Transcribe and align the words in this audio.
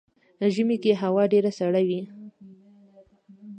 ژمی 0.53 0.77
کې 0.83 0.91
هوا 1.01 1.23
ډیره 1.33 1.51
سړه 1.59 1.81
وي. 1.87 2.01